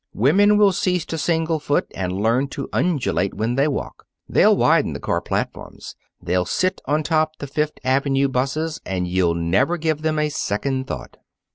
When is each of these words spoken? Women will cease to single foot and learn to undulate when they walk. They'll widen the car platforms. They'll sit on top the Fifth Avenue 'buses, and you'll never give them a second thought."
Women 0.15 0.57
will 0.57 0.71
cease 0.71 1.05
to 1.05 1.17
single 1.19 1.59
foot 1.59 1.85
and 1.93 2.19
learn 2.23 2.47
to 2.57 2.67
undulate 2.73 3.35
when 3.35 3.53
they 3.53 3.67
walk. 3.67 4.07
They'll 4.27 4.57
widen 4.57 4.93
the 4.93 4.99
car 4.99 5.21
platforms. 5.21 5.95
They'll 6.19 6.45
sit 6.45 6.81
on 6.85 7.03
top 7.03 7.37
the 7.37 7.45
Fifth 7.45 7.77
Avenue 7.83 8.27
'buses, 8.27 8.81
and 8.83 9.07
you'll 9.07 9.35
never 9.35 9.77
give 9.77 10.01
them 10.01 10.17
a 10.17 10.29
second 10.29 10.87
thought." 10.87 11.17